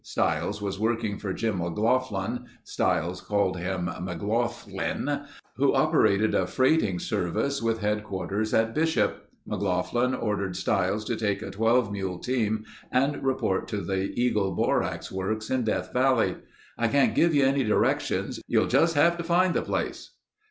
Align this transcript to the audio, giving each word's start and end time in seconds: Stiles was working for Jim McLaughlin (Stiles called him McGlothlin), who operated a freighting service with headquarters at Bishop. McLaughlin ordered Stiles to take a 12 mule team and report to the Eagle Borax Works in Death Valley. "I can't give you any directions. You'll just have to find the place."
Stiles 0.03 0.63
was 0.63 0.79
working 0.79 1.19
for 1.19 1.31
Jim 1.31 1.59
McLaughlin 1.59 2.45
(Stiles 2.63 3.21
called 3.21 3.55
him 3.57 3.85
McGlothlin), 3.85 5.27
who 5.57 5.75
operated 5.75 6.33
a 6.33 6.47
freighting 6.47 6.97
service 6.97 7.61
with 7.61 7.81
headquarters 7.81 8.51
at 8.51 8.73
Bishop. 8.73 9.29
McLaughlin 9.45 10.15
ordered 10.15 10.55
Stiles 10.55 11.05
to 11.05 11.15
take 11.15 11.43
a 11.43 11.51
12 11.51 11.91
mule 11.91 12.17
team 12.17 12.65
and 12.91 13.23
report 13.23 13.67
to 13.67 13.77
the 13.77 14.05
Eagle 14.19 14.55
Borax 14.55 15.11
Works 15.11 15.51
in 15.51 15.63
Death 15.63 15.93
Valley. 15.93 16.35
"I 16.79 16.87
can't 16.87 17.13
give 17.13 17.35
you 17.35 17.45
any 17.45 17.63
directions. 17.63 18.39
You'll 18.47 18.65
just 18.65 18.95
have 18.95 19.17
to 19.19 19.23
find 19.23 19.53
the 19.53 19.61
place." 19.61 20.15